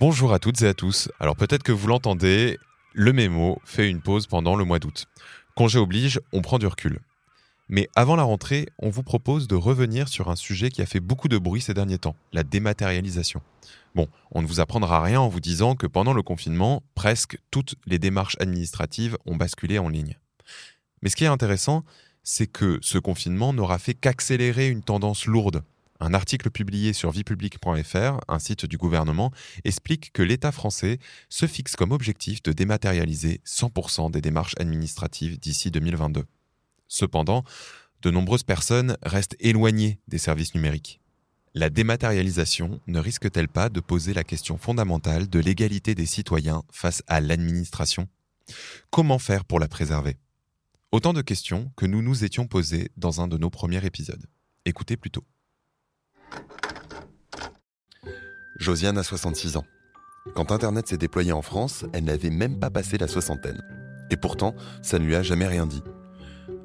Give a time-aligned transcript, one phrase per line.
[0.00, 1.08] Bonjour à toutes et à tous.
[1.20, 2.58] Alors peut-être que vous l'entendez,
[2.94, 5.06] le mémo fait une pause pendant le mois d'août.
[5.54, 6.98] Congé oblige, on prend du recul.
[7.68, 10.98] Mais avant la rentrée, on vous propose de revenir sur un sujet qui a fait
[10.98, 13.40] beaucoup de bruit ces derniers temps, la dématérialisation.
[13.94, 17.76] Bon, on ne vous apprendra rien en vous disant que pendant le confinement, presque toutes
[17.86, 20.18] les démarches administratives ont basculé en ligne.
[21.02, 21.84] Mais ce qui est intéressant,
[22.24, 25.62] c'est que ce confinement n'aura fait qu'accélérer une tendance lourde.
[26.00, 29.30] Un article publié sur viepublic.fr, un site du gouvernement,
[29.64, 30.98] explique que l'État français
[31.28, 36.24] se fixe comme objectif de dématérialiser 100% des démarches administratives d'ici 2022.
[36.88, 37.44] Cependant,
[38.02, 41.00] de nombreuses personnes restent éloignées des services numériques.
[41.54, 47.02] La dématérialisation ne risque-t-elle pas de poser la question fondamentale de l'égalité des citoyens face
[47.06, 48.08] à l'administration?
[48.90, 50.16] Comment faire pour la préserver?
[50.90, 54.26] Autant de questions que nous nous étions posées dans un de nos premiers épisodes.
[54.64, 55.24] Écoutez plutôt.
[58.58, 59.64] Josiane a 66 ans.
[60.34, 63.62] Quand Internet s'est déployé en France, elle n'avait même pas passé la soixantaine.
[64.10, 65.82] Et pourtant, ça ne lui a jamais rien dit.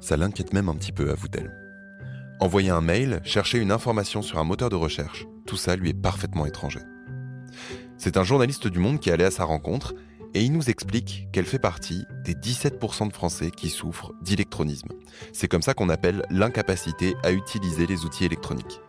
[0.00, 1.52] Ça l'inquiète même un petit peu, avoue-t-elle.
[2.40, 5.94] Envoyer un mail, chercher une information sur un moteur de recherche, tout ça lui est
[5.94, 6.80] parfaitement étranger.
[7.96, 9.94] C'est un journaliste du Monde qui allait à sa rencontre
[10.34, 14.88] et il nous explique qu'elle fait partie des 17% de Français qui souffrent d'électronisme.
[15.32, 18.80] C'est comme ça qu'on appelle l'incapacité à utiliser les outils électroniques.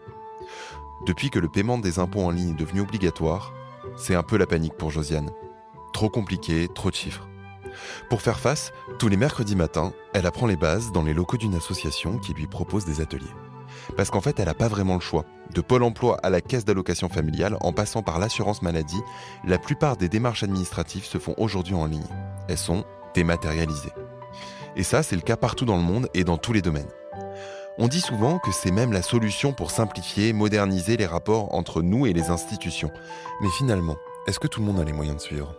[1.06, 3.54] Depuis que le paiement des impôts en ligne est devenu obligatoire,
[3.96, 5.30] c'est un peu la panique pour Josiane.
[5.94, 7.28] Trop compliqué, trop de chiffres.
[8.10, 11.54] Pour faire face, tous les mercredis matins, elle apprend les bases dans les locaux d'une
[11.54, 13.26] association qui lui propose des ateliers.
[13.96, 15.26] Parce qu'en fait, elle n'a pas vraiment le choix.
[15.54, 19.02] De Pôle emploi à la caisse d'allocation familiale, en passant par l'assurance maladie,
[19.44, 22.02] la plupart des démarches administratives se font aujourd'hui en ligne.
[22.50, 23.94] Elles sont dématérialisées.
[24.76, 26.90] Et ça, c'est le cas partout dans le monde et dans tous les domaines.
[27.78, 32.06] On dit souvent que c'est même la solution pour simplifier, moderniser les rapports entre nous
[32.06, 32.90] et les institutions.
[33.42, 35.54] Mais finalement, est-ce que tout le monde a les moyens de suivre?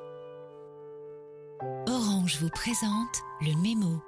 [1.86, 4.02] Orange vous présente le mémo.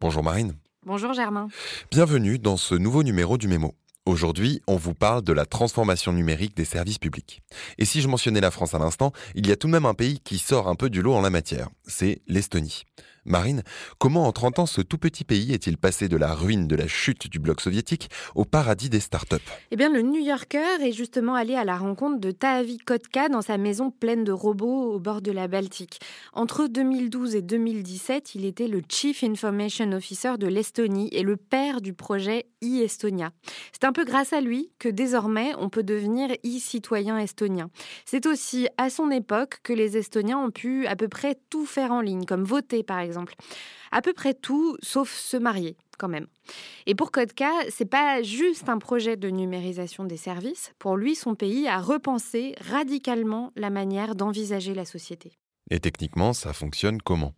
[0.00, 0.54] Bonjour Marine.
[0.84, 1.46] Bonjour Germain.
[1.92, 3.76] Bienvenue dans ce nouveau numéro du mémo.
[4.04, 7.40] Aujourd'hui, on vous parle de la transformation numérique des services publics.
[7.78, 9.94] Et si je mentionnais la France à l'instant, il y a tout de même un
[9.94, 12.82] pays qui sort un peu du lot en la matière, c'est l'Estonie.
[13.26, 13.62] Marine,
[13.98, 16.86] comment en 30 ans ce tout petit pays est-il passé de la ruine de la
[16.86, 19.36] chute du bloc soviétique au paradis des startups
[19.70, 23.40] Eh bien, le New Yorker est justement allé à la rencontre de Taavi Kotka dans
[23.40, 26.00] sa maison pleine de robots au bord de la Baltique.
[26.34, 31.80] Entre 2012 et 2017, il était le Chief Information Officer de l'Estonie et le père
[31.80, 33.30] du projet e-Estonia.
[33.72, 37.70] C'est un peu grâce à lui que désormais on peut devenir e-citoyen estonien.
[38.04, 41.90] C'est aussi à son époque que les Estoniens ont pu à peu près tout faire
[41.90, 43.13] en ligne, comme voter par exemple
[43.92, 46.26] à peu près tout, sauf se marier quand même.
[46.86, 50.72] Et pour Kotka, c'est pas juste un projet de numérisation des services.
[50.78, 55.38] Pour lui, son pays a repensé radicalement la manière d'envisager la société.
[55.70, 57.32] Et techniquement, ça fonctionne comment?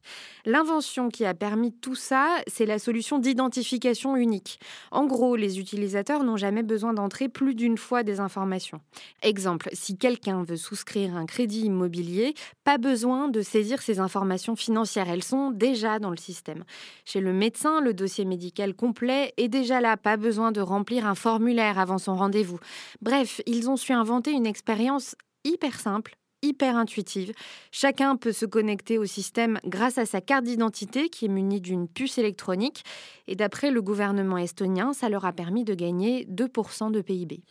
[0.44, 4.58] L'invention qui a permis tout ça, c'est la solution d'identification unique.
[4.90, 8.80] En gros, les utilisateurs n'ont jamais besoin d'entrer plus d'une fois des informations.
[9.22, 12.34] Exemple, si quelqu'un veut souscrire un crédit immobilier,
[12.64, 16.64] pas besoin de saisir ses informations financières, elles sont déjà dans le système.
[17.04, 21.14] Chez le médecin, le dossier médical complet est déjà là, pas besoin de remplir un
[21.14, 22.58] formulaire avant son rendez-vous.
[23.00, 27.32] Bref, ils ont su inventer une expérience hyper simple hyper intuitive.
[27.72, 31.88] Chacun peut se connecter au système grâce à sa carte d'identité qui est munie d'une
[31.88, 32.84] puce électronique.
[33.26, 37.42] Et d'après le gouvernement estonien, ça leur a permis de gagner 2% de PIB.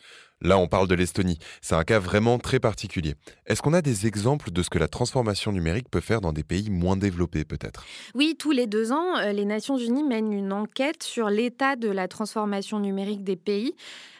[0.45, 1.39] Là, on parle de l'Estonie.
[1.59, 3.15] C'est un cas vraiment très particulier.
[3.47, 6.43] Est-ce qu'on a des exemples de ce que la transformation numérique peut faire dans des
[6.43, 7.83] pays moins développés, peut-être?
[8.13, 11.89] Oui, tous les deux ans, euh, les Nations Unies mènent une enquête sur l'état de
[11.89, 13.73] la transformation numérique des pays.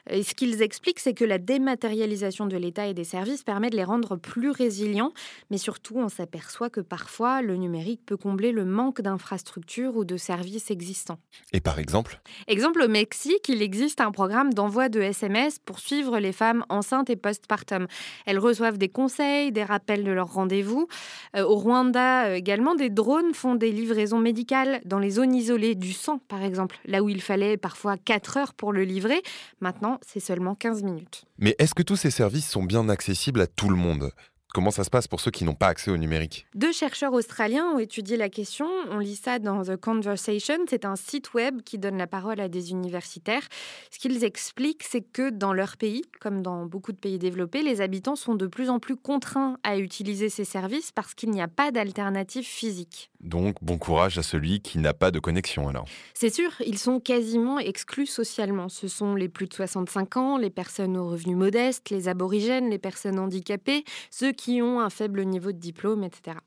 [0.09, 3.75] Et ce qu'ils expliquent, c'est que la dématérialisation de l'État et des services permet de
[3.75, 5.11] les rendre plus résilients,
[5.49, 10.17] mais surtout, on s'aperçoit que parfois, le numérique peut combler le manque d'infrastructures ou de
[10.17, 11.17] services existants.
[11.53, 12.21] Et par exemple?
[12.47, 17.09] Exemple, au Mexique, il existe un programme d'envoi de SMS pour suivre les femmes enceintes
[17.09, 17.87] et postpartum.
[18.25, 20.87] Elles reçoivent des conseils, des rappels de leur rendez-vous.
[21.35, 25.75] Euh, au Rwanda euh, également, des drones font des livraisons médicales dans les zones isolées
[25.75, 29.21] du sang, par exemple, là où il fallait parfois 4 heures pour le livrer.
[29.61, 31.25] Maintenant, c'est seulement 15 minutes.
[31.37, 34.11] Mais est-ce que tous ces services sont bien accessibles à tout le monde?
[34.55, 37.65] Comment ça se passe pour ceux qui n'ont pas accès au numérique Deux chercheurs australiens
[37.71, 38.65] ont étudié la question.
[38.89, 40.59] On lit ça dans The Conversation.
[40.69, 43.45] C'est un site web qui donne la parole à des universitaires.
[43.91, 47.81] Ce qu'ils expliquent, c'est que dans leur pays, comme dans beaucoup de pays développés, les
[47.81, 51.49] habitants sont de plus en plus contraints à utiliser ces services parce qu'il n'y a
[51.49, 53.11] pas d'alternative physique.
[53.25, 55.85] Donc bon courage à celui qui n'a pas de connexion alors.
[56.13, 58.69] C'est sûr, ils sont quasiment exclus socialement.
[58.69, 62.77] Ce sont les plus de 65 ans, les personnes aux revenus modestes, les aborigènes, les
[62.77, 66.37] personnes handicapées, ceux qui ont un faible niveau de diplôme, etc.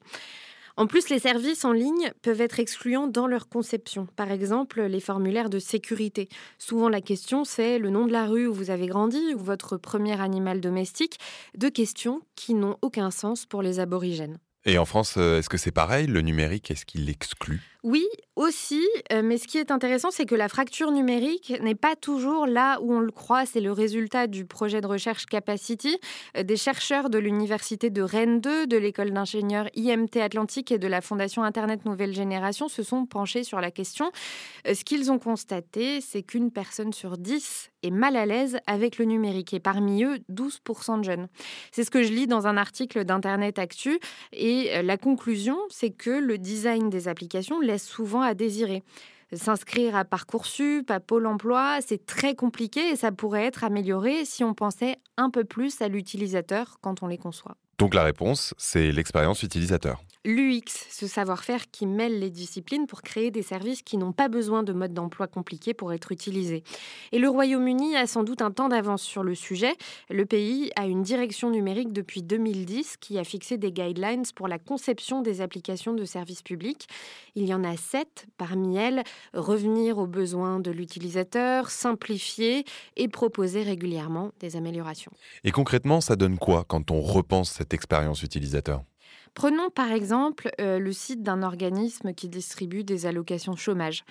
[0.77, 4.07] En plus, les services en ligne peuvent être excluants dans leur conception.
[4.15, 6.29] Par exemple, les formulaires de sécurité.
[6.57, 9.77] Souvent, la question, c'est le nom de la rue où vous avez grandi ou votre
[9.77, 11.19] premier animal domestique.
[11.57, 14.39] Deux questions qui n'ont aucun sens pour les aborigènes.
[14.69, 18.85] Et en France, euh, est-ce que c'est pareil Le numérique, est-ce qu'il l'exclut Oui, aussi,
[19.13, 22.81] euh, mais ce qui est intéressant, c'est que la fracture numérique n'est pas toujours là
[22.81, 23.47] où on le croit.
[23.47, 25.97] C'est le résultat du projet de recherche Capacity.
[26.37, 30.89] Euh, des chercheurs de l'université de Rennes 2, de l'école d'ingénieurs IMT Atlantique et de
[30.89, 34.11] la Fondation Internet Nouvelle Génération se sont penchés sur la question.
[34.67, 39.05] Ce qu'ils ont constaté, c'est qu'une personne sur dix est mal à l'aise avec le
[39.05, 41.29] numérique et parmi eux, 12% de jeunes.
[41.71, 44.01] C'est ce que je lis dans un article d'Internet Actu
[44.33, 48.83] et la conclusion, c'est que le design des applications laisse souvent à désirer.
[49.33, 54.43] S'inscrire à Parcoursup, à Pôle emploi, c'est très compliqué et ça pourrait être amélioré si
[54.43, 57.57] on pensait un peu plus à l'utilisateur quand on les conçoit.
[57.79, 60.03] Donc la réponse, c'est l'expérience utilisateur.
[60.25, 64.65] L'UX, ce savoir-faire qui mêle les disciplines pour créer des services qui n'ont pas besoin
[64.65, 66.65] de modes d'emploi compliqués pour être utilisés.
[67.13, 69.77] Et le Royaume-Uni a sans doute un temps d'avance sur le sujet.
[70.11, 74.59] Le pays a une direction numérique depuis 2010 qui a fixé des guidelines pour la
[74.59, 76.89] conception des applications de services publics.
[77.37, 78.27] Il y en a sept.
[78.37, 79.05] Parmi elles,
[79.35, 82.65] revenir aux besoins de l'utilisateur, simplifier
[82.97, 85.13] et proposer régulièrement des améliorations.
[85.45, 88.83] Et concrètement, ça donne quoi quand on repense cette expérience utilisateur?
[89.39, 94.05] Prenons par exemple euh, le site d'un organisme qui distribue des allocations chômage.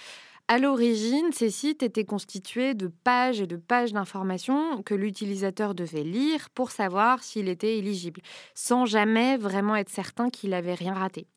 [0.49, 6.05] À l'origine, ces sites étaient constitués de pages et de pages d'informations que l'utilisateur devait
[6.05, 8.21] lire pour savoir s'il était éligible,
[8.55, 11.27] sans jamais vraiment être certain qu'il n'avait rien raté.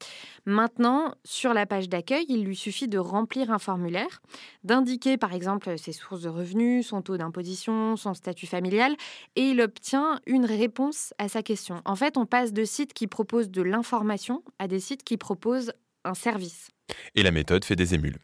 [0.46, 4.22] Maintenant, sur la page d'accueil, il lui suffit de remplir un formulaire,
[4.62, 8.94] d'indiquer par exemple ses sources de revenus, son taux d'imposition, son statut familial,
[9.34, 11.82] et il obtient une réponse à sa question.
[11.84, 15.72] En fait, on passe de sites qui proposent de l'information à des sites qui proposent
[16.04, 16.68] un service.
[17.16, 18.20] Et la méthode fait des émules.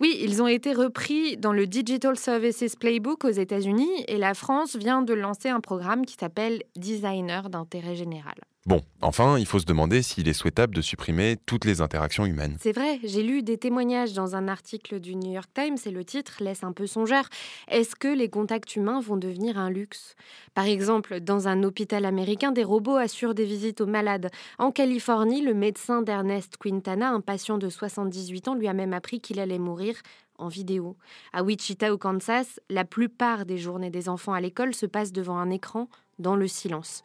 [0.00, 4.76] Oui, ils ont été repris dans le Digital Services Playbook aux États-Unis et la France
[4.76, 8.34] vient de lancer un programme qui s'appelle Designer d'intérêt général.
[8.64, 12.56] Bon, enfin, il faut se demander s'il est souhaitable de supprimer toutes les interactions humaines.
[12.60, 16.04] C'est vrai, j'ai lu des témoignages dans un article du New York Times et le
[16.04, 17.24] titre laisse un peu songeur.
[17.66, 20.14] Est-ce que les contacts humains vont devenir un luxe?
[20.54, 24.30] Par exemple, dans un hôpital américain, des robots assurent des visites aux malades.
[24.60, 29.20] En Californie, le médecin d'Ernest Quintana, un patient de 78 ans, lui a même appris
[29.20, 29.96] qu'il allait mourir
[30.38, 30.96] en vidéo.
[31.32, 35.38] À Wichita, au Kansas, la plupart des journées des enfants à l'école se passent devant
[35.38, 35.88] un écran
[36.20, 37.02] dans le silence.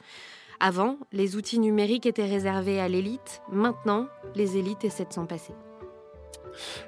[0.60, 3.42] Avant, les outils numériques étaient réservés à l'élite.
[3.52, 5.54] Maintenant, les élites essaient de s'en passer.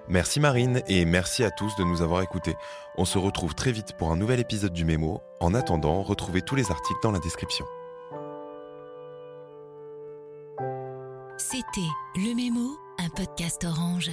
[0.08, 2.56] Merci Marine et merci à tous de nous avoir écoutés.
[2.98, 5.22] On se retrouve très vite pour un nouvel épisode du Mémo.
[5.40, 7.66] En attendant, retrouvez tous les articles dans la description.
[11.38, 11.82] C'était
[12.16, 14.12] Le Mémo, un podcast orange.